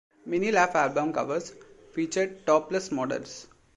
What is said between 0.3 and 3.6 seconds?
Laff album covers featured topless models.